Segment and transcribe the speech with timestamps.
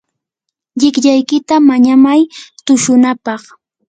[0.79, 2.21] llikllaykita mañamay
[2.65, 3.43] tushunapaq.